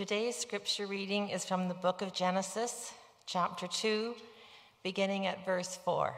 Today's 0.00 0.34
scripture 0.34 0.86
reading 0.86 1.28
is 1.28 1.44
from 1.44 1.68
the 1.68 1.74
book 1.74 2.00
of 2.00 2.14
Genesis, 2.14 2.94
chapter 3.26 3.66
2, 3.66 4.14
beginning 4.82 5.26
at 5.26 5.44
verse 5.44 5.78
4. 5.84 6.14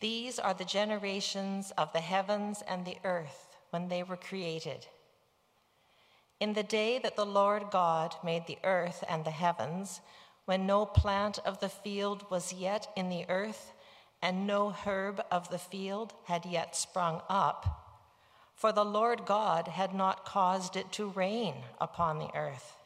These 0.00 0.38
are 0.38 0.54
the 0.54 0.64
generations 0.64 1.72
of 1.76 1.92
the 1.92 1.98
heavens 1.98 2.62
and 2.68 2.86
the 2.86 2.98
earth 3.02 3.56
when 3.70 3.88
they 3.88 4.04
were 4.04 4.16
created. 4.16 4.86
In 6.38 6.52
the 6.52 6.62
day 6.62 7.00
that 7.00 7.16
the 7.16 7.26
Lord 7.26 7.64
God 7.72 8.14
made 8.22 8.46
the 8.46 8.58
earth 8.62 9.02
and 9.08 9.24
the 9.24 9.32
heavens, 9.32 10.00
when 10.44 10.68
no 10.68 10.86
plant 10.86 11.40
of 11.44 11.58
the 11.58 11.68
field 11.68 12.30
was 12.30 12.52
yet 12.52 12.86
in 12.94 13.08
the 13.08 13.28
earth, 13.28 13.72
and 14.22 14.46
no 14.46 14.70
herb 14.70 15.20
of 15.32 15.50
the 15.50 15.58
field 15.58 16.12
had 16.26 16.46
yet 16.46 16.76
sprung 16.76 17.22
up, 17.28 17.83
for 18.54 18.72
the 18.72 18.84
Lord 18.84 19.26
God 19.26 19.68
had 19.68 19.94
not 19.94 20.24
caused 20.24 20.76
it 20.76 20.92
to 20.92 21.08
rain 21.08 21.54
upon 21.80 22.18
the 22.18 22.34
earth, 22.34 22.76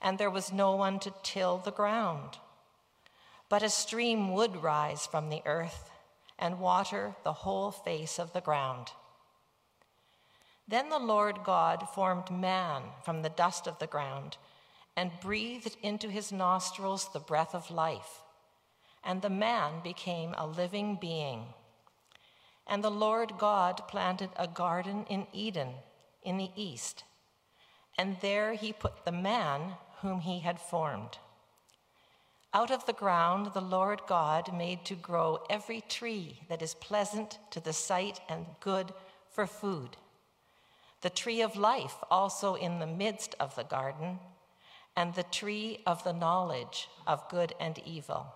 and 0.00 0.18
there 0.18 0.30
was 0.30 0.52
no 0.52 0.76
one 0.76 0.98
to 1.00 1.12
till 1.22 1.58
the 1.58 1.72
ground. 1.72 2.38
But 3.48 3.62
a 3.62 3.68
stream 3.68 4.32
would 4.32 4.62
rise 4.62 5.06
from 5.06 5.28
the 5.28 5.42
earth 5.44 5.90
and 6.38 6.60
water 6.60 7.14
the 7.22 7.32
whole 7.32 7.70
face 7.70 8.18
of 8.18 8.32
the 8.32 8.40
ground. 8.40 8.88
Then 10.66 10.88
the 10.88 10.98
Lord 10.98 11.44
God 11.44 11.88
formed 11.94 12.30
man 12.30 12.82
from 13.04 13.22
the 13.22 13.28
dust 13.28 13.66
of 13.66 13.78
the 13.78 13.86
ground 13.86 14.38
and 14.96 15.20
breathed 15.20 15.76
into 15.82 16.08
his 16.08 16.32
nostrils 16.32 17.12
the 17.12 17.20
breath 17.20 17.54
of 17.54 17.70
life, 17.70 18.20
and 19.02 19.20
the 19.20 19.30
man 19.30 19.80
became 19.82 20.34
a 20.38 20.46
living 20.46 20.96
being. 20.96 21.46
And 22.66 22.82
the 22.82 22.90
Lord 22.90 23.34
God 23.38 23.86
planted 23.88 24.30
a 24.36 24.48
garden 24.48 25.04
in 25.08 25.26
Eden 25.32 25.74
in 26.22 26.38
the 26.38 26.50
east, 26.56 27.04
and 27.98 28.16
there 28.20 28.54
he 28.54 28.72
put 28.72 29.04
the 29.04 29.12
man 29.12 29.74
whom 30.00 30.20
he 30.20 30.40
had 30.40 30.60
formed. 30.60 31.18
Out 32.52 32.70
of 32.70 32.86
the 32.86 32.92
ground 32.92 33.52
the 33.52 33.60
Lord 33.60 34.02
God 34.06 34.54
made 34.54 34.84
to 34.86 34.94
grow 34.94 35.44
every 35.50 35.80
tree 35.82 36.40
that 36.48 36.62
is 36.62 36.74
pleasant 36.74 37.38
to 37.50 37.60
the 37.60 37.72
sight 37.72 38.20
and 38.28 38.46
good 38.60 38.94
for 39.28 39.46
food. 39.46 39.96
The 41.02 41.10
tree 41.10 41.42
of 41.42 41.56
life 41.56 41.96
also 42.10 42.54
in 42.54 42.78
the 42.78 42.86
midst 42.86 43.34
of 43.38 43.54
the 43.56 43.64
garden, 43.64 44.20
and 44.96 45.14
the 45.14 45.24
tree 45.24 45.80
of 45.86 46.04
the 46.04 46.12
knowledge 46.12 46.88
of 47.06 47.28
good 47.28 47.52
and 47.60 47.78
evil. 47.84 48.32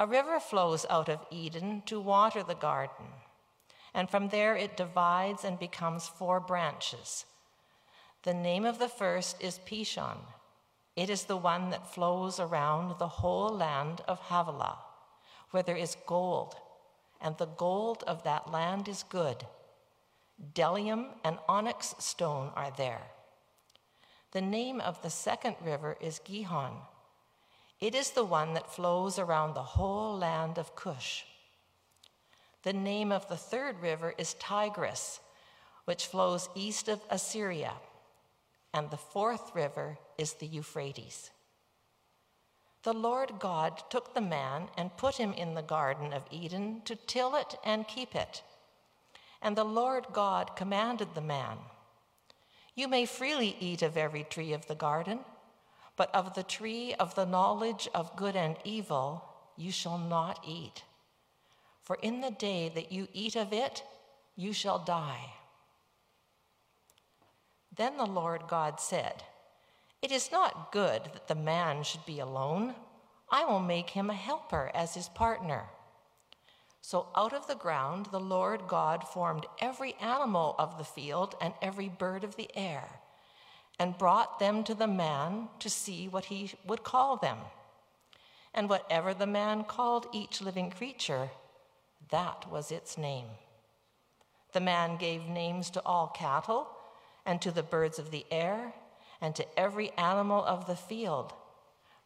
A 0.00 0.06
river 0.06 0.38
flows 0.38 0.86
out 0.88 1.08
of 1.08 1.26
Eden 1.30 1.82
to 1.86 2.00
water 2.00 2.44
the 2.44 2.54
garden, 2.54 3.06
and 3.92 4.08
from 4.08 4.28
there 4.28 4.54
it 4.56 4.76
divides 4.76 5.44
and 5.44 5.58
becomes 5.58 6.06
four 6.06 6.38
branches. 6.38 7.24
The 8.22 8.34
name 8.34 8.64
of 8.64 8.78
the 8.78 8.88
first 8.88 9.42
is 9.42 9.58
Pishon. 9.58 10.18
It 10.94 11.10
is 11.10 11.24
the 11.24 11.36
one 11.36 11.70
that 11.70 11.92
flows 11.92 12.38
around 12.38 12.98
the 12.98 13.08
whole 13.08 13.48
land 13.48 14.02
of 14.06 14.20
Havilah, 14.20 14.78
where 15.50 15.64
there 15.64 15.76
is 15.76 15.96
gold, 16.06 16.54
and 17.20 17.36
the 17.36 17.46
gold 17.46 18.04
of 18.06 18.22
that 18.22 18.52
land 18.52 18.86
is 18.86 19.02
good. 19.02 19.46
Bdellium 20.40 21.06
and 21.24 21.38
onyx 21.48 21.96
stone 21.98 22.52
are 22.54 22.70
there. 22.76 23.02
The 24.30 24.40
name 24.40 24.80
of 24.80 25.02
the 25.02 25.10
second 25.10 25.56
river 25.60 25.96
is 26.00 26.20
Gihon. 26.20 26.82
It 27.80 27.94
is 27.94 28.10
the 28.10 28.24
one 28.24 28.54
that 28.54 28.72
flows 28.72 29.18
around 29.18 29.54
the 29.54 29.62
whole 29.62 30.18
land 30.18 30.58
of 30.58 30.74
Cush. 30.74 31.24
The 32.64 32.72
name 32.72 33.12
of 33.12 33.28
the 33.28 33.36
third 33.36 33.80
river 33.80 34.14
is 34.18 34.34
Tigris, 34.34 35.20
which 35.84 36.06
flows 36.06 36.48
east 36.56 36.88
of 36.88 37.00
Assyria. 37.08 37.74
And 38.74 38.90
the 38.90 38.96
fourth 38.96 39.54
river 39.54 39.96
is 40.18 40.34
the 40.34 40.46
Euphrates. 40.46 41.30
The 42.82 42.92
Lord 42.92 43.34
God 43.38 43.82
took 43.90 44.12
the 44.12 44.20
man 44.20 44.68
and 44.76 44.96
put 44.96 45.16
him 45.16 45.32
in 45.32 45.54
the 45.54 45.62
Garden 45.62 46.12
of 46.12 46.24
Eden 46.30 46.82
to 46.84 46.96
till 46.96 47.36
it 47.36 47.56
and 47.64 47.86
keep 47.86 48.14
it. 48.14 48.42
And 49.40 49.56
the 49.56 49.64
Lord 49.64 50.06
God 50.12 50.56
commanded 50.56 51.14
the 51.14 51.20
man, 51.20 51.58
You 52.74 52.88
may 52.88 53.06
freely 53.06 53.56
eat 53.60 53.82
of 53.82 53.96
every 53.96 54.24
tree 54.24 54.52
of 54.52 54.66
the 54.66 54.74
garden 54.74 55.20
but 55.98 56.14
of 56.14 56.34
the 56.34 56.44
tree 56.44 56.94
of 56.94 57.16
the 57.16 57.26
knowledge 57.26 57.88
of 57.92 58.16
good 58.16 58.36
and 58.36 58.56
evil 58.64 59.24
you 59.56 59.72
shall 59.72 59.98
not 59.98 60.42
eat. 60.46 60.84
For 61.82 61.98
in 62.00 62.20
the 62.20 62.30
day 62.30 62.70
that 62.74 62.92
you 62.92 63.08
eat 63.12 63.34
of 63.34 63.52
it, 63.52 63.82
you 64.36 64.52
shall 64.52 64.78
die. 64.78 65.32
Then 67.76 67.96
the 67.96 68.06
Lord 68.06 68.42
God 68.48 68.80
said, 68.80 69.24
It 70.00 70.12
is 70.12 70.30
not 70.30 70.70
good 70.70 71.02
that 71.12 71.26
the 71.26 71.34
man 71.34 71.82
should 71.82 72.06
be 72.06 72.20
alone. 72.20 72.76
I 73.30 73.44
will 73.44 73.60
make 73.60 73.90
him 73.90 74.08
a 74.08 74.14
helper 74.14 74.70
as 74.74 74.94
his 74.94 75.08
partner. 75.08 75.64
So 76.80 77.08
out 77.16 77.32
of 77.32 77.48
the 77.48 77.56
ground 77.56 78.06
the 78.06 78.20
Lord 78.20 78.62
God 78.68 79.06
formed 79.06 79.46
every 79.60 79.94
animal 79.94 80.54
of 80.58 80.78
the 80.78 80.84
field 80.84 81.34
and 81.40 81.54
every 81.60 81.88
bird 81.88 82.22
of 82.22 82.36
the 82.36 82.50
air 82.54 83.00
and 83.78 83.98
brought 83.98 84.38
them 84.38 84.64
to 84.64 84.74
the 84.74 84.86
man 84.86 85.48
to 85.60 85.70
see 85.70 86.08
what 86.08 86.26
he 86.26 86.52
would 86.66 86.82
call 86.82 87.16
them. 87.16 87.38
And 88.54 88.68
whatever 88.68 89.14
the 89.14 89.26
man 89.26 89.64
called 89.64 90.06
each 90.12 90.40
living 90.40 90.70
creature, 90.70 91.30
that 92.10 92.50
was 92.50 92.72
its 92.72 92.98
name. 92.98 93.26
The 94.52 94.60
man 94.60 94.96
gave 94.96 95.28
names 95.28 95.70
to 95.70 95.82
all 95.84 96.08
cattle, 96.08 96.68
and 97.26 97.40
to 97.42 97.50
the 97.50 97.62
birds 97.62 97.98
of 97.98 98.10
the 98.10 98.24
air, 98.30 98.72
and 99.20 99.36
to 99.36 99.58
every 99.58 99.90
animal 99.92 100.42
of 100.44 100.66
the 100.66 100.76
field. 100.76 101.34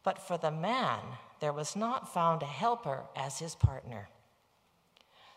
But 0.02 0.18
for 0.18 0.36
the 0.36 0.50
man, 0.50 0.98
there 1.40 1.52
was 1.52 1.76
not 1.76 2.12
found 2.12 2.42
a 2.42 2.46
helper 2.46 3.04
as 3.14 3.38
his 3.38 3.54
partner. 3.54 4.08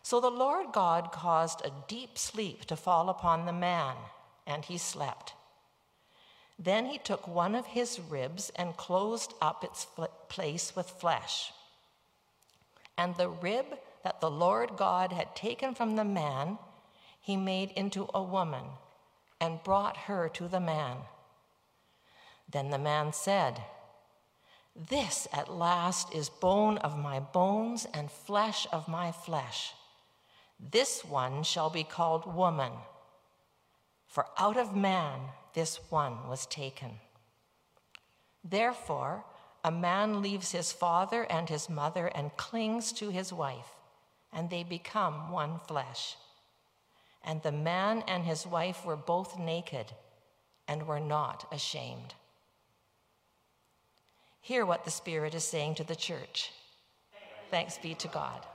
So 0.02 0.20
the 0.20 0.30
Lord 0.30 0.72
God 0.72 1.12
caused 1.12 1.64
a 1.64 1.72
deep 1.88 2.18
sleep 2.18 2.66
to 2.66 2.76
fall 2.76 3.10
upon 3.10 3.46
the 3.46 3.54
man, 3.54 3.96
and 4.46 4.66
he 4.66 4.78
slept. 4.78 5.34
Then 6.58 6.86
he 6.86 6.98
took 6.98 7.28
one 7.28 7.54
of 7.54 7.66
his 7.66 8.00
ribs 8.00 8.52
and 8.56 8.78
closed 8.78 9.34
up 9.42 9.64
its 9.64 9.88
place 10.30 10.76
with 10.76 10.90
flesh. 10.90 11.52
And 12.98 13.16
the 13.16 13.30
rib 13.30 13.66
that 14.04 14.22
the 14.22 14.32
Lord 14.32 14.78
God 14.78 15.12
had 15.12 15.36
taken 15.36 15.76
from 15.76 15.96
the 15.96 16.06
man, 16.06 16.58
he 17.20 17.36
made 17.36 17.72
into 17.72 18.08
a 18.14 18.24
woman 18.24 18.64
and 19.42 19.64
brought 19.64 19.98
her 19.98 20.30
to 20.30 20.48
the 20.48 20.60
man. 20.60 20.98
Then 22.50 22.70
the 22.70 22.78
man 22.78 23.12
said, 23.12 23.62
This 24.76 25.28
at 25.34 25.52
last 25.52 26.14
is 26.14 26.30
bone 26.30 26.78
of 26.78 26.98
my 26.98 27.20
bones 27.20 27.86
and 27.94 28.10
flesh 28.10 28.66
of 28.72 28.88
my 28.88 29.12
flesh. 29.12 29.74
This 30.60 31.04
one 31.04 31.44
shall 31.44 31.70
be 31.70 31.84
called 31.84 32.34
woman, 32.34 32.72
for 34.08 34.28
out 34.38 34.56
of 34.56 34.76
man 34.76 35.20
this 35.56 35.80
one 35.90 36.28
was 36.28 36.46
taken. 36.46 36.92
Therefore, 38.44 39.26
a 39.64 39.72
man 39.72 40.22
leaves 40.22 40.52
his 40.52 40.72
father 40.72 41.24
and 41.24 41.50
his 41.50 41.68
mother 41.68 42.06
and 42.08 42.38
clings 42.38 42.92
to 42.94 43.10
his 43.10 43.34
wife, 43.34 43.72
and 44.32 44.50
they 44.52 44.64
become 44.64 45.32
one 45.32 45.60
flesh. 45.68 46.18
And 47.24 47.42
the 47.42 47.52
man 47.52 48.04
and 48.08 48.24
his 48.24 48.46
wife 48.46 48.86
were 48.86 48.96
both 48.96 49.40
naked 49.40 49.88
and 50.68 50.86
were 50.86 51.00
not 51.00 51.48
ashamed. 51.52 52.14
Hear 54.42 54.64
what 54.64 54.86
the 54.86 54.92
Spirit 54.92 55.34
is 55.34 55.44
saying 55.44 55.76
to 55.76 55.84
the 55.84 55.96
church. 55.96 56.52
Thanks 57.50 57.80
be 57.80 57.96
to 57.96 58.08
God. 58.08 58.46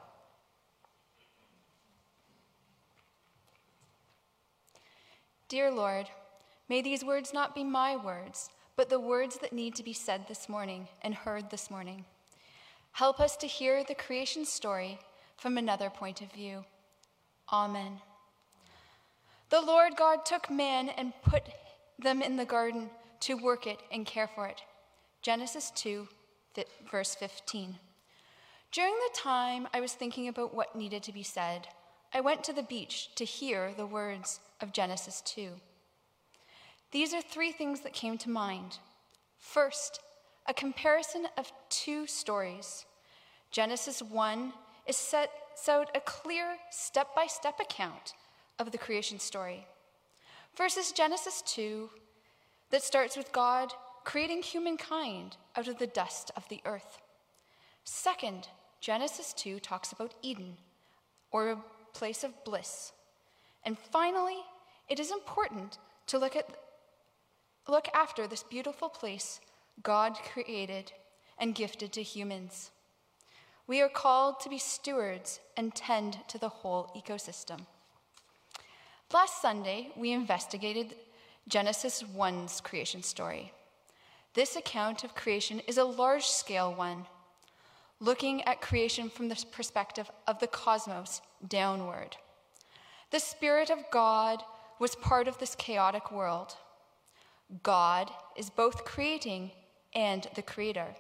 Dear 5.49 5.73
Lord, 5.73 6.07
May 6.71 6.83
these 6.83 7.05
words 7.05 7.35
not 7.35 7.53
be 7.53 7.65
my 7.65 7.97
words, 7.97 8.49
but 8.77 8.89
the 8.89 9.01
words 9.01 9.39
that 9.39 9.53
need 9.53 9.75
to 9.75 9.83
be 9.83 9.93
said 9.93 10.29
this 10.29 10.49
morning 10.49 10.87
and 11.03 11.13
heard 11.13 11.51
this 11.51 11.69
morning. 11.69 12.05
Help 12.93 13.19
us 13.19 13.37
to 13.39 13.49
hear 13.49 13.83
the 13.83 13.97
creation 13.97 14.45
story 14.45 15.01
from 15.37 15.59
another 15.59 15.91
point 15.91 16.21
of 16.21 16.31
view. 16.31 16.65
Amen. 17.53 17.99
The 19.49 19.61
Lord 19.61 19.97
God 19.97 20.25
took 20.25 20.49
man 20.49 20.91
and 20.91 21.13
put 21.23 21.43
them 21.99 22.23
in 22.23 22.37
the 22.37 22.45
garden 22.45 22.89
to 23.23 23.35
work 23.35 23.67
it 23.67 23.81
and 23.91 24.07
care 24.07 24.29
for 24.29 24.47
it. 24.47 24.63
Genesis 25.23 25.73
2, 25.75 26.07
verse 26.89 27.17
15. 27.17 27.81
During 28.71 28.95
the 28.95 29.19
time 29.19 29.67
I 29.75 29.81
was 29.81 29.95
thinking 29.95 30.29
about 30.29 30.55
what 30.55 30.77
needed 30.77 31.03
to 31.03 31.13
be 31.13 31.25
said, 31.25 31.67
I 32.15 32.21
went 32.21 32.45
to 32.45 32.53
the 32.53 32.63
beach 32.63 33.11
to 33.17 33.25
hear 33.25 33.73
the 33.77 33.87
words 33.87 34.39
of 34.61 34.73
Genesis 34.73 35.21
2. 35.23 35.51
These 36.93 37.15
are 37.15 37.23
three 37.23 37.53
things 37.53 37.81
that 37.81 37.93
came 37.93 38.19
to 38.19 38.31
mind. 38.31 38.79
First, 39.39 40.01
a 40.47 40.55
comparison 40.55 41.27
of 41.39 41.53
two 41.69 42.07
stories. 42.07 42.85
Genesis 43.51 44.03
1 44.03 44.53
is 44.87 44.97
sets 44.97 45.69
out 45.69 45.91
a 45.95 46.01
clear 46.01 46.57
step 46.71 47.15
by 47.15 47.27
step 47.27 47.61
account 47.61 48.15
of 48.59 48.73
the 48.73 48.79
creation 48.79 49.19
story, 49.19 49.67
versus 50.57 50.93
Genesis 50.93 51.43
2, 51.47 51.89
that 52.71 52.83
starts 52.83 53.17
with 53.17 53.33
God 53.33 53.73
creating 54.05 54.43
humankind 54.43 55.37
out 55.57 55.69
of 55.69 55.79
the 55.79 55.87
dust 55.87 56.31
of 56.37 56.49
the 56.49 56.61
earth. 56.65 56.99
Second, 57.85 58.49
Genesis 58.81 59.33
2 59.35 59.61
talks 59.61 59.93
about 59.93 60.15
Eden, 60.23 60.57
or 61.31 61.51
a 61.51 61.59
place 61.93 62.25
of 62.25 62.45
bliss. 62.45 62.93
And 63.65 63.79
finally, 63.79 64.39
it 64.89 64.99
is 64.99 65.11
important 65.11 65.79
to 66.09 66.19
look 66.19 66.37
at 66.37 66.49
look 67.71 67.89
after 67.95 68.27
this 68.27 68.43
beautiful 68.43 68.89
place 68.89 69.41
God 69.83 70.17
created 70.33 70.93
and 71.39 71.55
gifted 71.55 71.93
to 71.93 72.03
humans. 72.03 72.71
We 73.67 73.81
are 73.81 73.89
called 73.89 74.41
to 74.41 74.49
be 74.49 74.59
stewards 74.59 75.41
and 75.57 75.75
tend 75.75 76.19
to 76.29 76.39
the 76.39 76.49
whole 76.49 76.91
ecosystem. 76.97 77.61
Last 79.13 79.41
Sunday, 79.41 79.91
we 79.97 80.13
investigated 80.13 80.97
Genesis 81.49 82.03
1's 82.03 82.61
creation 82.61 83.03
story. 83.03 83.53
This 84.35 84.57
account 84.57 85.03
of 85.03 85.15
creation 85.15 85.61
is 85.67 85.79
a 85.79 85.85
large 85.85 86.27
scale 86.27 86.75
one, 86.75 87.07
looking 88.01 88.43
at 88.43 88.61
creation 88.61 89.09
from 89.09 89.29
the 89.29 89.45
perspective 89.51 90.11
of 90.27 90.39
the 90.39 90.47
cosmos 90.47 91.23
downward. 91.49 92.17
The 93.11 93.19
Spirit 93.19 93.71
of 93.71 93.79
God 93.91 94.43
was 94.79 94.95
part 94.97 95.27
of 95.27 95.39
this 95.39 95.55
chaotic 95.55 96.13
world. 96.13 96.57
God 97.63 98.11
is 98.37 98.51
both 98.51 98.85
creating 98.85 99.51
and 99.95 100.27
the 100.35 100.43
creator. 100.43 100.95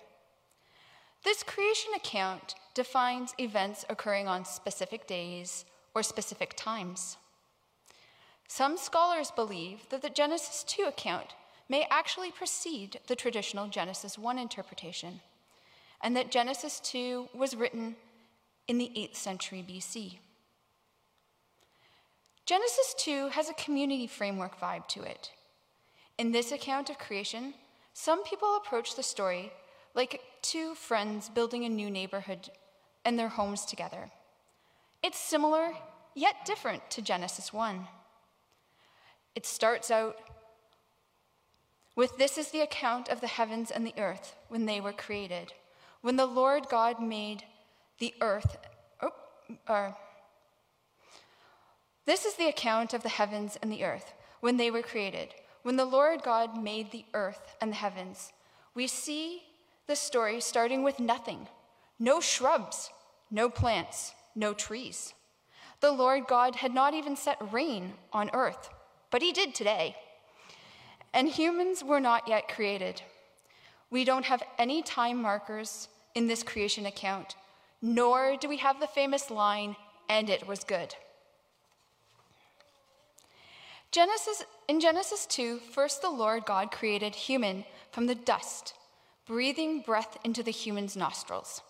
This 1.23 1.43
creation 1.43 1.93
account 1.94 2.55
defines 2.75 3.35
events 3.38 3.85
occurring 3.88 4.26
on 4.26 4.44
specific 4.44 5.06
days 5.06 5.64
or 5.94 6.02
specific 6.02 6.55
times. 6.56 7.17
Some 8.49 8.76
scholars 8.76 9.31
believe 9.31 9.88
that 9.91 10.02
the 10.02 10.11
Genesis 10.11 10.64
2 10.64 10.85
account 10.85 11.35
may 11.69 11.87
actually 11.91 12.32
precede 12.32 12.99
the 13.06 13.14
traditional 13.14 13.69
Genesis 13.69 14.19
1 14.19 14.38
interpretation, 14.38 15.20
and 16.03 16.17
that 16.17 16.32
Genesis 16.32 16.81
2 16.81 17.29
was 17.32 17.55
written 17.55 17.94
in 18.67 18.79
the 18.79 18.91
8th 18.96 19.14
century 19.14 19.64
BC. 19.67 20.19
Genesis 22.44 22.94
2 22.99 23.29
has 23.29 23.49
a 23.49 23.55
community 23.55 24.08
framework 24.08 24.58
vibe 24.58 24.88
to 24.88 25.03
it. 25.03 25.31
In 26.20 26.32
this 26.32 26.52
account 26.52 26.90
of 26.90 26.99
creation, 26.99 27.55
some 27.94 28.22
people 28.25 28.55
approach 28.55 28.94
the 28.94 29.02
story 29.02 29.50
like 29.94 30.20
two 30.43 30.75
friends 30.75 31.31
building 31.31 31.64
a 31.64 31.69
new 31.70 31.90
neighborhood 31.90 32.50
and 33.06 33.19
their 33.19 33.31
homes 33.31 33.64
together. 33.64 34.11
It's 35.02 35.19
similar, 35.19 35.72
yet 36.14 36.44
different 36.44 36.90
to 36.90 37.00
Genesis 37.00 37.55
1. 37.55 37.88
It 39.34 39.46
starts 39.46 39.90
out 39.90 40.19
with 41.96 42.19
this 42.19 42.37
is 42.37 42.50
the 42.50 42.61
account 42.61 43.08
of 43.08 43.22
the 43.22 43.26
heavens 43.26 43.70
and 43.70 43.87
the 43.87 43.94
earth 43.96 44.37
when 44.49 44.67
they 44.67 44.78
were 44.78 44.93
created. 44.93 45.55
When 46.02 46.17
the 46.17 46.26
Lord 46.26 46.69
God 46.69 47.02
made 47.02 47.44
the 47.99 48.12
earth, 48.20 48.58
oh, 49.00 49.14
uh, 49.67 49.93
this 52.05 52.26
is 52.26 52.34
the 52.34 52.49
account 52.49 52.93
of 52.93 53.02
the 53.02 53.08
heavens 53.08 53.56
and 53.62 53.72
the 53.72 53.84
earth 53.84 54.12
when 54.40 54.58
they 54.58 54.70
were 54.70 54.82
created. 54.82 55.34
When 55.62 55.77
the 55.77 55.85
Lord 55.85 56.23
God 56.23 56.62
made 56.62 56.91
the 56.91 57.05
earth 57.15 57.57
and 57.61 57.73
the 57.73 57.77
heavens, 57.77 58.33
we 58.75 58.87
see 58.87 59.43
the 59.87 59.97
story 59.97 60.41
starting 60.41 60.83
with 60.83 61.01
nothing 61.01 61.49
no 61.99 62.19
shrubs, 62.19 62.91
no 63.31 63.51
plants, 63.51 64.15
no 64.35 64.55
trees. 64.55 65.12
The 65.81 65.93
Lord 65.93 66.27
God 66.27 66.57
had 66.57 66.73
not 66.73 66.95
even 66.95 67.15
set 67.15 67.53
rain 67.53 67.93
on 68.12 68.31
earth 68.33 68.71
but 69.11 69.23
he 69.23 69.33
did 69.33 69.55
today. 69.55 69.97
And 71.12 71.29
humans 71.29 71.83
were 71.83 72.01
not 72.01 72.29
yet 72.29 72.49
created. 72.49 73.03
We 73.91 74.05
don't 74.05 74.25
have 74.27 74.43
any 74.59 74.83
time 74.83 75.21
markers 75.21 75.89
in 76.15 76.29
this 76.29 76.43
creation 76.43 76.87
account, 76.87 77.35
nor 77.83 78.37
do 78.37 78.49
we 78.49 78.59
have 78.59 78.79
the 78.79 78.87
famous 78.87 79.31
line, 79.31 79.75
and 80.09 80.31
it 80.31 80.47
was 80.47 80.63
good. 80.63 80.95
Genesis, 83.93 84.45
in 84.69 84.79
Genesis 84.81 85.27
2, 85.27 85.59
first 85.59 86.01
the 86.01 86.11
Lord 86.11 86.45
God 86.45 86.71
created 86.71 87.15
human 87.15 87.65
from 87.91 88.07
the 88.07 88.15
dust, 88.15 88.75
breathing 89.27 89.81
breath 89.81 90.17
into 90.23 90.45
the 90.45 90.53
human's 90.53 90.97
nostrils. 90.97 91.61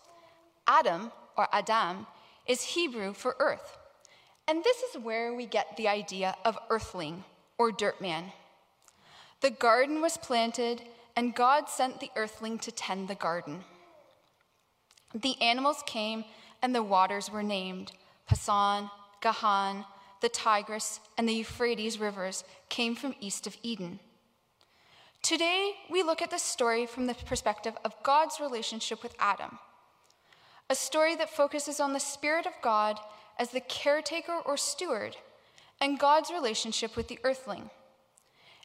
Adam, 0.67 1.11
or 1.35 1.47
Adam, 1.51 2.05
is 2.45 2.61
Hebrew 2.61 3.13
for 3.13 3.35
earth. 3.39 3.77
And 4.47 4.63
this 4.63 4.77
is 4.83 5.01
where 5.01 5.33
we 5.33 5.47
get 5.47 5.77
the 5.77 5.87
idea 5.87 6.35
of 6.45 6.59
earthling 6.69 7.23
or 7.57 7.71
dirt 7.71 7.99
man. 7.99 8.31
The 9.41 9.49
garden 9.49 10.01
was 10.01 10.17
planted, 10.17 10.83
and 11.15 11.33
God 11.33 11.69
sent 11.69 11.99
the 11.99 12.11
earthling 12.15 12.59
to 12.59 12.71
tend 12.71 13.07
the 13.07 13.15
garden. 13.15 13.63
The 15.15 15.41
animals 15.41 15.81
came, 15.87 16.25
and 16.61 16.75
the 16.75 16.83
waters 16.83 17.31
were 17.31 17.43
named. 17.43 17.93
Pison, 18.29 18.91
Gahan, 19.21 19.85
the 20.21 20.29
Tigris, 20.29 20.99
and 21.17 21.27
the 21.27 21.33
Euphrates 21.33 21.99
rivers 21.99 22.43
came 22.69 22.95
from 22.95 23.15
east 23.19 23.47
of 23.47 23.57
Eden. 23.63 23.99
Today, 25.21 25.73
we 25.89 26.01
look 26.01 26.21
at 26.21 26.31
this 26.31 26.41
story 26.41 26.85
from 26.85 27.05
the 27.05 27.13
perspective 27.13 27.75
of 27.83 28.01
God's 28.01 28.39
relationship 28.39 29.03
with 29.03 29.15
Adam, 29.19 29.59
a 30.69 30.75
story 30.75 31.15
that 31.15 31.29
focuses 31.29 31.79
on 31.79 31.93
the 31.93 31.99
Spirit 31.99 32.45
of 32.45 32.53
God 32.63 32.99
as 33.37 33.49
the 33.49 33.59
caretaker 33.59 34.39
or 34.45 34.57
steward 34.57 35.17
and 35.79 35.99
God's 35.99 36.31
relationship 36.31 36.95
with 36.95 37.07
the 37.07 37.19
earthling. 37.23 37.69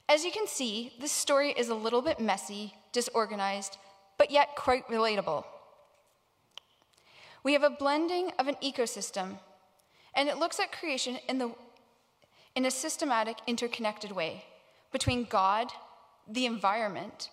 As 0.09 0.25
you 0.25 0.31
can 0.31 0.47
see, 0.47 0.93
this 1.01 1.13
story 1.13 1.51
is 1.51 1.69
a 1.69 1.75
little 1.75 2.03
bit 2.03 2.21
messy, 2.21 2.75
disorganized, 2.93 3.77
but 4.19 4.31
yet 4.31 4.55
quite 4.57 4.87
relatable. 4.89 5.45
We 7.43 7.53
have 7.55 7.63
a 7.63 7.71
blending 7.71 8.33
of 8.39 8.49
an 8.49 8.57
ecosystem, 8.63 9.39
and 10.17 10.29
it 10.29 10.39
looks 10.39 10.59
at 10.59 10.73
creation 10.73 11.19
in, 11.29 11.39
the, 11.39 11.51
in 12.57 12.65
a 12.65 12.71
systematic, 12.71 13.37
interconnected 13.47 14.11
way 14.11 14.45
between 14.91 15.25
God, 15.25 15.71
the 16.27 16.47
environment, 16.47 17.31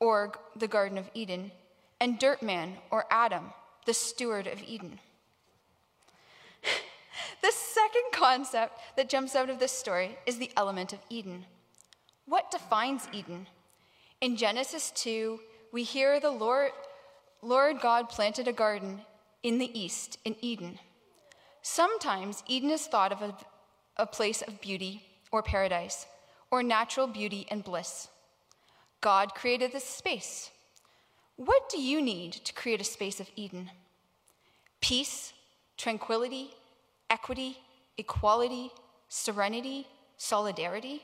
or 0.00 0.32
the 0.56 0.66
Garden 0.66 0.98
of 0.98 1.10
Eden, 1.14 1.52
and 2.00 2.18
Dirt 2.18 2.42
Man, 2.42 2.74
or 2.90 3.04
Adam, 3.10 3.52
the 3.86 3.94
steward 3.94 4.46
of 4.46 4.62
Eden. 4.62 4.98
The 7.42 7.52
second 7.52 8.04
concept 8.12 8.78
that 8.96 9.08
jumps 9.08 9.34
out 9.34 9.50
of 9.50 9.58
this 9.58 9.72
story 9.72 10.16
is 10.26 10.38
the 10.38 10.52
element 10.56 10.92
of 10.92 11.00
Eden. 11.10 11.44
What 12.24 12.52
defines 12.52 13.08
Eden? 13.12 13.48
In 14.20 14.36
Genesis 14.36 14.92
2, 14.92 15.40
we 15.72 15.82
hear 15.82 16.20
the 16.20 16.30
Lord, 16.30 16.70
Lord 17.42 17.80
God 17.80 18.08
planted 18.08 18.46
a 18.46 18.52
garden 18.52 19.00
in 19.42 19.58
the 19.58 19.76
east, 19.78 20.18
in 20.24 20.36
Eden. 20.40 20.78
Sometimes 21.62 22.42
Eden 22.48 22.70
is 22.70 22.86
thought 22.86 23.12
of 23.12 23.22
as 23.22 23.32
a 23.96 24.06
place 24.06 24.42
of 24.42 24.60
beauty 24.60 25.04
or 25.30 25.42
paradise, 25.42 26.06
or 26.50 26.62
natural 26.62 27.06
beauty 27.06 27.46
and 27.50 27.64
bliss. 27.64 28.08
God 29.00 29.34
created 29.34 29.72
this 29.72 29.84
space. 29.84 30.50
What 31.36 31.68
do 31.70 31.80
you 31.80 32.02
need 32.02 32.32
to 32.32 32.52
create 32.52 32.80
a 32.80 32.84
space 32.84 33.18
of 33.18 33.30
Eden? 33.34 33.70
Peace, 34.80 35.32
tranquility, 35.78 36.50
equity, 37.08 37.58
equality, 37.96 38.70
serenity, 39.08 39.86
solidarity. 40.18 41.02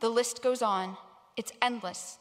The 0.00 0.08
list 0.08 0.42
goes 0.42 0.62
on, 0.62 0.96
it's 1.36 1.52
endless. 1.60 2.18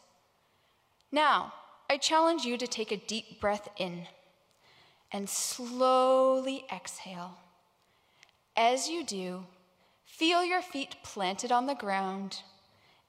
Now, 1.12 1.54
I 1.90 1.98
challenge 1.98 2.44
you 2.44 2.58
to 2.58 2.68
take 2.68 2.92
a 2.92 2.98
deep 2.98 3.40
breath 3.40 3.70
in 3.78 4.08
and 5.12 5.30
slowly 5.30 6.66
exhale. 6.72 7.38
As 8.56 8.90
you 8.90 9.06
do, 9.06 9.46
feel 10.06 10.44
your 10.44 10.62
feet 10.62 10.96
planted 11.04 11.52
on 11.52 11.68
the 11.68 11.76
ground 11.76 12.42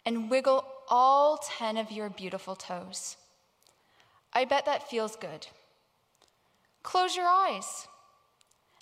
and 0.07 0.31
wiggle 0.31 0.65
all 0.89 1.39
10 1.39 1.77
of 1.77 1.91
your 1.91 2.09
beautiful 2.09 2.57
toes. 2.57 3.17
I 4.33 4.45
bet 4.45 4.65
that 4.67 4.89
feels 4.89 5.17
good. 5.17 5.47
Close 6.83 7.17
your 7.17 7.27
eyes 7.27 7.87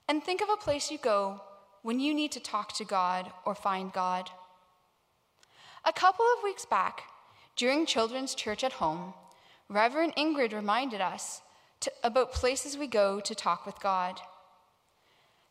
and 0.08 0.22
think 0.22 0.40
of 0.40 0.48
a 0.48 0.56
place 0.56 0.90
you 0.90 0.98
go 0.98 1.40
when 1.82 2.00
you 2.00 2.14
need 2.14 2.32
to 2.32 2.40
talk 2.40 2.72
to 2.74 2.84
God 2.84 3.30
or 3.44 3.54
find 3.54 3.92
God. 3.92 4.30
A 5.84 5.92
couple 5.92 6.26
of 6.36 6.44
weeks 6.44 6.66
back, 6.66 7.02
during 7.56 7.86
Children's 7.86 8.34
Church 8.34 8.62
at 8.64 8.72
Home, 8.74 9.14
Reverend 9.68 10.14
Ingrid 10.16 10.52
reminded 10.52 11.00
us 11.00 11.42
to, 11.80 11.92
about 12.02 12.32
places 12.32 12.76
we 12.76 12.86
go 12.86 13.20
to 13.20 13.34
talk 13.34 13.66
with 13.66 13.80
God. 13.80 14.20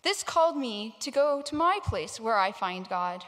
This 0.04 0.24
called 0.24 0.56
me 0.56 0.96
to 1.02 1.12
go 1.12 1.42
to 1.42 1.56
my 1.56 1.80
place 1.84 2.20
where 2.20 2.38
I 2.38 2.52
find 2.52 2.88
God. 2.88 3.26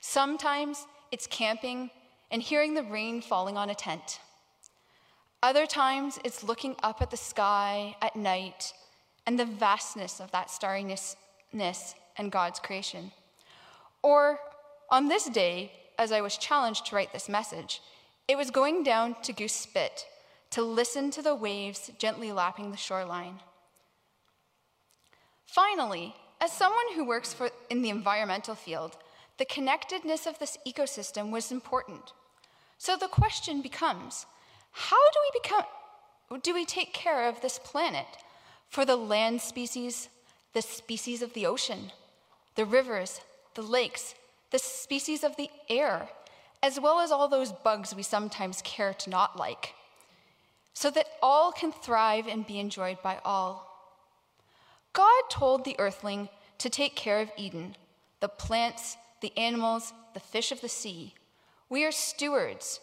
Sometimes 0.00 0.86
it's 1.10 1.26
camping 1.26 1.90
and 2.30 2.40
hearing 2.40 2.74
the 2.74 2.84
rain 2.84 3.20
falling 3.20 3.56
on 3.56 3.70
a 3.70 3.74
tent. 3.74 4.20
Other 5.42 5.66
times 5.66 6.18
it's 6.24 6.44
looking 6.44 6.76
up 6.82 7.02
at 7.02 7.10
the 7.10 7.16
sky 7.16 7.96
at 8.00 8.14
night 8.14 8.72
and 9.26 9.38
the 9.38 9.44
vastness 9.44 10.20
of 10.20 10.30
that 10.30 10.48
starriness 10.48 11.16
and 12.16 12.30
God's 12.30 12.60
creation. 12.60 13.10
Or 14.02 14.38
on 14.90 15.08
this 15.08 15.24
day, 15.24 15.72
as 15.98 16.12
I 16.12 16.20
was 16.20 16.36
challenged 16.36 16.86
to 16.86 16.96
write 16.96 17.12
this 17.12 17.28
message, 17.28 17.80
it 18.28 18.36
was 18.36 18.50
going 18.50 18.84
down 18.84 19.16
to 19.22 19.32
Goose 19.32 19.52
Spit 19.52 20.06
to 20.50 20.62
listen 20.62 21.10
to 21.12 21.22
the 21.22 21.34
waves 21.34 21.90
gently 21.98 22.32
lapping 22.32 22.70
the 22.70 22.76
shoreline. 22.76 23.40
Finally, 25.50 26.14
as 26.40 26.52
someone 26.52 26.94
who 26.94 27.04
works 27.04 27.34
for, 27.34 27.50
in 27.70 27.82
the 27.82 27.90
environmental 27.90 28.54
field, 28.54 28.96
the 29.36 29.44
connectedness 29.44 30.24
of 30.24 30.38
this 30.38 30.56
ecosystem 30.64 31.32
was 31.32 31.50
important. 31.50 32.12
So 32.78 32.96
the 32.96 33.08
question 33.08 33.60
becomes 33.60 34.26
how 34.70 35.10
do 35.12 35.18
we 35.24 35.40
become 35.40 35.64
do 36.44 36.54
we 36.54 36.64
take 36.64 36.92
care 36.92 37.28
of 37.28 37.40
this 37.40 37.58
planet 37.58 38.06
for 38.68 38.84
the 38.84 38.94
land 38.94 39.40
species, 39.40 40.08
the 40.52 40.62
species 40.62 41.20
of 41.20 41.32
the 41.32 41.46
ocean, 41.46 41.90
the 42.54 42.64
rivers, 42.64 43.20
the 43.54 43.62
lakes, 43.62 44.14
the 44.52 44.58
species 44.60 45.24
of 45.24 45.34
the 45.34 45.50
air, 45.68 46.08
as 46.62 46.78
well 46.78 47.00
as 47.00 47.10
all 47.10 47.26
those 47.26 47.50
bugs 47.50 47.92
we 47.92 48.04
sometimes 48.04 48.62
care 48.62 48.94
to 48.94 49.10
not 49.10 49.36
like, 49.36 49.74
so 50.74 50.92
that 50.92 51.06
all 51.20 51.50
can 51.50 51.72
thrive 51.72 52.28
and 52.28 52.46
be 52.46 52.60
enjoyed 52.60 53.02
by 53.02 53.18
all. 53.24 53.69
God 54.92 55.22
told 55.30 55.64
the 55.64 55.76
earthling 55.78 56.28
to 56.58 56.68
take 56.68 56.96
care 56.96 57.20
of 57.20 57.30
Eden, 57.36 57.76
the 58.20 58.28
plants, 58.28 58.96
the 59.20 59.36
animals, 59.36 59.92
the 60.14 60.20
fish 60.20 60.52
of 60.52 60.60
the 60.60 60.68
sea. 60.68 61.14
We 61.68 61.84
are 61.84 61.92
stewards 61.92 62.80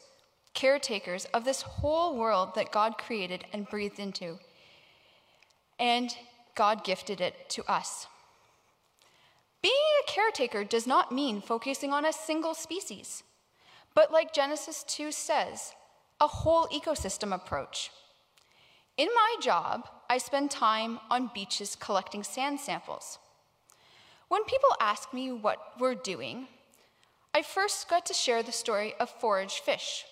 caretakers 0.58 1.26
of 1.36 1.46
this 1.46 1.62
whole 1.62 2.18
world 2.18 2.56
that 2.56 2.72
God 2.72 2.98
created 2.98 3.46
and 3.54 3.70
breathed 3.70 4.00
into. 4.00 4.40
And 5.78 6.10
God 6.56 6.84
gifted 6.84 7.22
it 7.22 7.48
to 7.50 7.72
us. 7.72 8.08
Being 9.62 9.74
a 10.02 10.12
caretaker 10.12 10.64
does 10.64 10.88
not 10.88 11.12
mean 11.12 11.42
focusing 11.42 11.94
on 11.94 12.06
a 12.06 12.12
single 12.12 12.56
species, 12.56 13.22
but 13.94 14.12
like 14.12 14.34
Genesis 14.34 14.84
2 14.88 15.12
says, 15.12 15.74
a 16.20 16.28
whole 16.28 16.68
ecosystem 16.70 17.34
approach. 17.34 17.92
In 18.98 19.10
my 19.14 19.36
job, 19.40 19.88
I 20.10 20.18
spend 20.18 20.52
time 20.52 21.00
on 21.10 21.32
beaches 21.34 21.76
collecting 21.76 22.24
sand 22.24 22.60
samples. 22.60 23.20
When 24.30 24.44
people 24.46 24.70
ask 24.80 25.14
me 25.14 25.32
what 25.32 25.60
we're 25.80 25.96
doing, 25.96 26.48
I 27.34 27.42
first 27.42 27.90
got 27.90 28.06
to 28.08 28.14
share 28.14 28.42
the 28.42 28.52
story 28.52 28.94
of 29.00 29.10
forage 29.10 29.60
fish. 29.60 30.06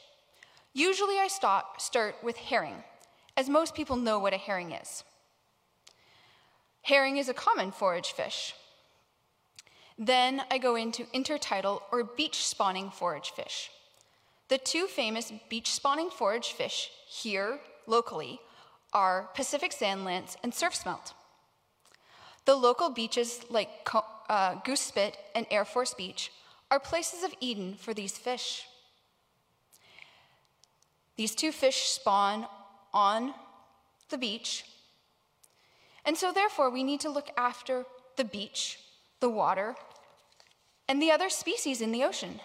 Usually 0.74 1.18
I 1.18 1.28
start, 1.28 2.16
with 2.22 2.38
herring, 2.38 2.84
as 3.38 3.50
most 3.50 3.74
people 3.74 3.96
know 3.96 4.20
what 4.20 4.34
a 4.34 4.38
herring 4.38 4.74
is. 4.74 5.04
Herring 6.84 7.18
is 7.18 7.30
a 7.30 7.34
common 7.34 7.72
forage 7.72 8.12
fish. 8.12 8.54
Then 9.98 10.42
I 10.52 10.58
go 10.58 10.76
into 10.76 11.06
intertidal 11.16 11.82
or 11.92 12.04
beach 12.04 12.46
spawning 12.46 12.90
forage 12.92 13.32
fish. 13.32 13.72
The 14.50 14.58
two 14.58 14.86
famous 14.86 15.32
beach 15.50 15.72
spawning 15.72 16.10
forage 16.10 16.52
fish 16.52 16.92
here 17.08 17.60
locally 17.88 18.40
are 18.96 19.30
Pacific 19.36 19.74
sand 19.74 20.06
lance 20.06 20.38
and 20.42 20.54
surf 20.54 20.74
smelt. 20.74 21.14
The 22.46 22.56
local 22.56 22.90
beaches 22.90 23.42
like 23.50 23.70
uh, 24.30 24.56
Goose 24.64 24.80
Spit 24.80 25.18
and 25.36 25.46
Air 25.52 25.66
Force 25.66 25.94
Beach 25.94 26.32
are 26.72 26.80
places 26.80 27.24
of 27.24 27.34
Eden 27.42 27.76
for 27.78 27.94
these 27.94 28.18
fish. 28.18 28.64
These 31.18 31.36
two 31.36 31.52
fish 31.52 31.90
spawn 31.90 32.48
on 32.94 33.34
the 34.10 34.18
beach. 34.18 34.66
And 36.06 36.18
so, 36.18 36.32
therefore, 36.32 36.70
we 36.70 36.84
need 36.84 37.02
to 37.02 37.10
look 37.10 37.30
after 37.38 37.86
the 38.16 38.26
beach, 38.26 38.80
the 39.20 39.30
water, 39.30 39.76
and 40.88 41.02
the 41.02 41.12
other 41.12 41.30
species 41.30 41.82
in 41.82 41.92
the 41.92 42.04
ocean. 42.04 42.40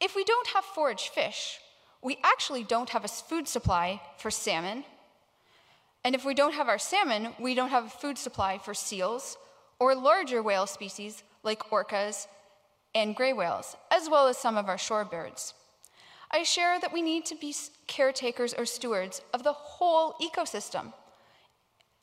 If 0.00 0.14
we 0.14 0.24
don't 0.24 0.48
have 0.48 0.64
forage 0.64 1.08
fish, 1.08 1.58
we 2.02 2.18
actually 2.22 2.64
don't 2.64 2.90
have 2.90 3.04
a 3.04 3.08
food 3.08 3.48
supply 3.48 4.00
for 4.18 4.30
salmon. 4.30 4.84
And 6.04 6.14
if 6.14 6.24
we 6.24 6.34
don't 6.34 6.52
have 6.52 6.68
our 6.68 6.78
salmon, 6.78 7.28
we 7.40 7.54
don't 7.54 7.70
have 7.70 7.86
a 7.86 7.88
food 7.88 8.18
supply 8.18 8.58
for 8.58 8.74
seals 8.74 9.38
or 9.78 9.94
larger 9.94 10.42
whale 10.42 10.66
species 10.66 11.22
like 11.42 11.70
orcas 11.70 12.26
and 12.94 13.16
gray 13.16 13.32
whales, 13.32 13.76
as 13.90 14.08
well 14.08 14.28
as 14.28 14.36
some 14.36 14.56
of 14.56 14.68
our 14.68 14.76
shorebirds. 14.76 15.54
I 16.30 16.42
share 16.42 16.78
that 16.80 16.92
we 16.92 17.02
need 17.02 17.24
to 17.26 17.36
be 17.36 17.54
caretakers 17.86 18.54
or 18.54 18.66
stewards 18.66 19.22
of 19.32 19.42
the 19.42 19.52
whole 19.52 20.14
ecosystem 20.14 20.92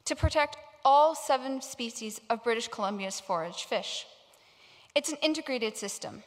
to 0.05 0.15
protect 0.15 0.58
all 0.84 1.13
seven 1.15 1.62
species 1.62 2.20
of 2.29 2.43
British 2.43 2.67
Columbia's 2.67 3.20
forage 3.20 3.65
fish. 3.65 4.05
It's 4.96 5.12
an 5.12 5.17
integrated 5.22 5.77
system. 5.77 6.24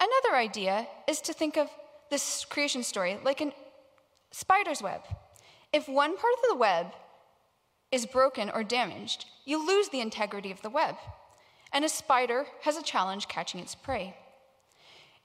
Another 0.00 0.36
idea 0.36 0.86
is 1.06 1.20
to 1.22 1.32
think 1.32 1.56
of 1.56 1.68
this 2.10 2.44
creation 2.44 2.82
story 2.82 3.18
like 3.22 3.40
a 3.40 3.52
spider's 4.30 4.82
web. 4.82 5.02
If 5.72 5.88
one 5.88 6.16
part 6.16 6.34
of 6.34 6.48
the 6.48 6.56
web 6.56 6.92
is 7.92 8.06
broken 8.06 8.50
or 8.50 8.64
damaged, 8.64 9.26
you 9.44 9.64
lose 9.64 9.88
the 9.88 10.00
integrity 10.00 10.50
of 10.50 10.62
the 10.62 10.70
web, 10.70 10.96
and 11.72 11.84
a 11.84 11.88
spider 11.88 12.46
has 12.62 12.76
a 12.76 12.82
challenge 12.82 13.28
catching 13.28 13.60
its 13.60 13.74
prey. 13.74 14.16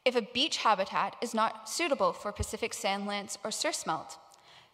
If 0.04 0.16
a 0.16 0.22
beach 0.22 0.58
habitat 0.58 1.16
is 1.20 1.34
not 1.34 1.68
suitable 1.68 2.14
for 2.14 2.32
Pacific 2.32 2.74
sand 2.76 3.08
lance 3.08 3.40
or 3.44 3.50
surf 3.50 3.74
smelt, 3.74 4.18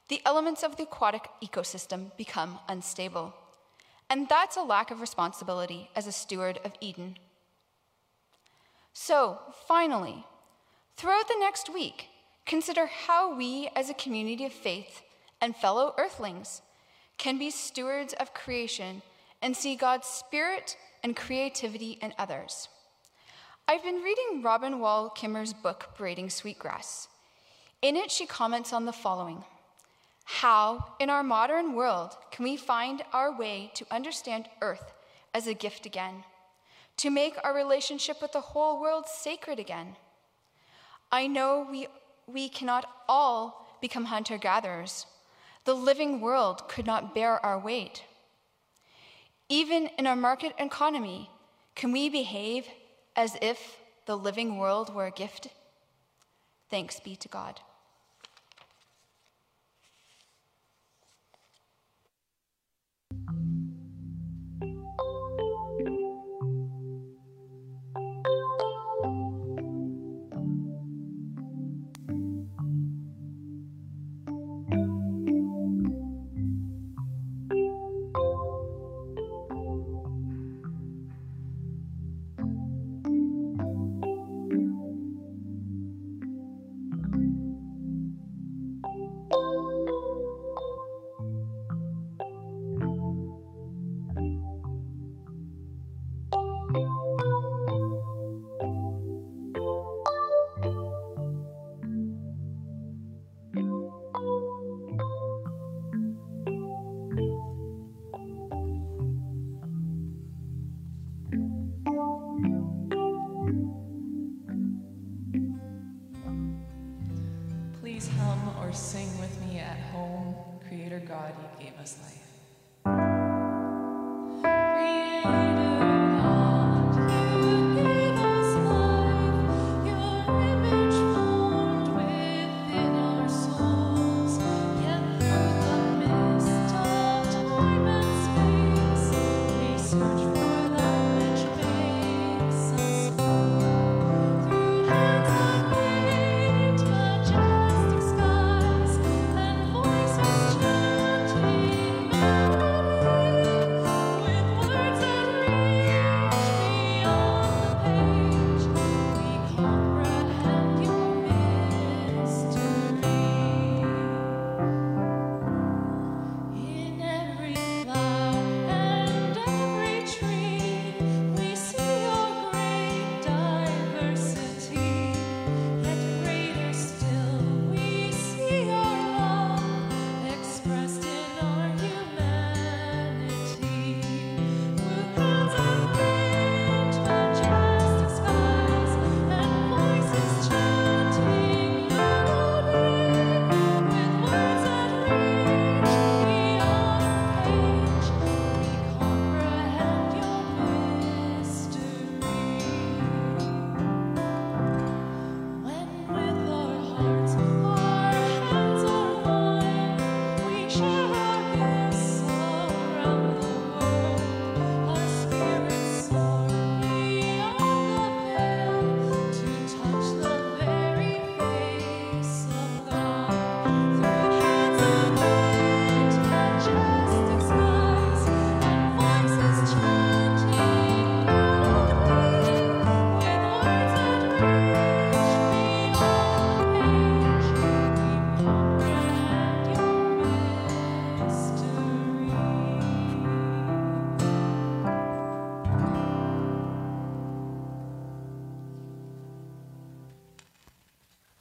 the 0.10 0.22
elements 0.26 0.62
of 0.62 0.76
the 0.76 0.84
aquatic 0.84 1.30
ecosystem 1.42 2.16
become 2.18 2.60
unstable. 2.68 3.34
And 4.10 4.28
that's 4.28 4.58
a 4.58 4.62
lack 4.62 4.92
of 4.92 5.00
responsibility 5.00 5.90
as 5.96 6.06
a 6.06 6.12
steward 6.12 6.60
of 6.66 6.74
Eden. 6.82 7.18
So, 8.92 9.40
finally, 9.70 10.26
throughout 10.98 11.30
the 11.30 11.40
next 11.40 11.74
week, 11.74 12.08
consider 12.46 12.88
how 12.88 13.34
we 13.34 13.70
as 13.74 13.90
a 13.90 13.94
community 13.94 14.44
of 14.44 14.52
faith 14.52 15.02
and 15.42 15.56
fellow 15.56 15.94
earthlings 15.98 16.62
can 17.18 17.38
be 17.38 17.50
stewards 17.50 18.14
of 18.14 18.34
creation 18.34 19.02
and 19.42 19.58
see 19.58 19.76
God's 19.76 20.08
spirit 20.08 20.78
and 21.04 21.16
creativity 21.16 21.98
in 22.02 22.14
others. 22.18 22.70
I've 23.68 23.84
been 23.84 24.02
reading 24.04 24.44
Robin 24.44 24.80
Wall 24.80 25.10
Kimmerer's 25.10 25.54
book, 25.54 25.90
Braiding 25.98 26.30
Sweetgrass. 26.30 27.08
In 27.82 27.96
it, 27.96 28.12
she 28.12 28.26
comments 28.26 28.74
on 28.74 28.86
the 28.86 28.94
following 28.94 29.44
How, 30.26 30.94
in 31.00 31.10
our 31.10 31.24
modern 31.24 31.74
world, 31.74 32.18
can 32.32 32.44
we 32.44 32.58
find 32.58 33.02
our 33.14 33.36
way 33.36 33.72
to 33.76 33.86
understand 33.90 34.50
Earth 34.62 34.94
as 35.34 35.48
a 35.48 35.54
gift 35.54 35.86
again, 35.86 36.24
to 36.98 37.10
make 37.10 37.38
our 37.44 37.56
relationship 37.56 38.22
with 38.22 38.34
the 38.34 38.42
whole 38.42 38.80
world 38.80 39.06
sacred 39.08 39.58
again? 39.58 39.96
I 41.12 41.28
know 41.28 41.68
we, 41.70 41.88
we 42.28 42.50
cannot 42.50 42.90
all 43.10 43.68
become 43.82 44.06
hunter 44.06 44.38
gatherers. 44.38 45.06
The 45.66 45.74
living 45.74 46.22
world 46.22 46.68
could 46.68 46.86
not 46.86 47.14
bear 47.14 47.44
our 47.46 47.60
weight. 47.60 48.04
Even 49.50 49.88
in 49.98 50.08
our 50.08 50.16
market 50.16 50.54
economy, 50.58 51.30
can 51.76 51.92
we 51.92 52.10
behave 52.10 52.68
as 53.16 53.38
if 53.42 53.78
the 54.06 54.18
living 54.18 54.58
world 54.58 54.94
were 54.94 55.08
a 55.08 55.12
gift? 55.12 55.50
Thanks 56.70 57.00
be 57.00 57.16
to 57.18 57.28
God. 57.28 57.60